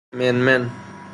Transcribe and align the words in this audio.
من 0.13 0.35
من 0.35 0.69